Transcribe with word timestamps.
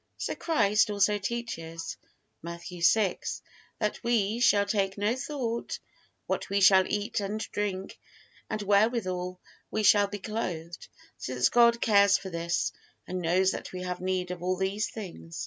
So 0.17 0.33
Christ 0.33 0.89
also 0.89 1.19
teaches, 1.19 1.95
Matthew 2.41 2.81
vi, 2.81 3.19
that 3.77 4.03
we 4.03 4.39
shall 4.39 4.65
take 4.65 4.97
no 4.97 5.15
thought, 5.15 5.77
what 6.25 6.49
we 6.49 6.59
shall 6.59 6.87
eat 6.91 7.19
and 7.19 7.39
drink 7.51 7.99
and 8.49 8.63
wherewithal 8.63 9.39
we 9.69 9.83
shall 9.83 10.07
be 10.07 10.17
clothed, 10.17 10.87
since 11.19 11.49
God 11.49 11.81
cares 11.81 12.17
for 12.17 12.31
this, 12.31 12.71
and 13.05 13.21
knows 13.21 13.51
that 13.51 13.73
we 13.73 13.83
have 13.83 14.01
need 14.01 14.31
of 14.31 14.41
all 14.41 14.57
these 14.57 14.89
things. 14.89 15.39